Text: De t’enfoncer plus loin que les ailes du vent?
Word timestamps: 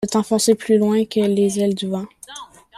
De 0.03 0.09
t’enfoncer 0.09 0.55
plus 0.55 0.79
loin 0.79 1.05
que 1.05 1.19
les 1.19 1.59
ailes 1.59 1.75
du 1.75 1.85
vent? 1.87 2.07